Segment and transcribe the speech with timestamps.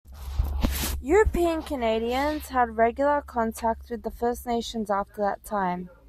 [0.99, 5.91] European-Canadians had regular contact with the First Nations after that time.